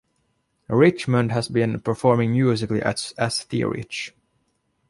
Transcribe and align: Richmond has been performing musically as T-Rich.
Richmond 0.67 1.31
has 1.31 1.47
been 1.47 1.79
performing 1.79 2.31
musically 2.31 2.81
as 2.81 3.13
T-Rich. 3.45 4.15